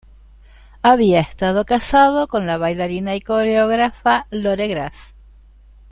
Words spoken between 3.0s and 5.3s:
y coreógrafa Lore Grass.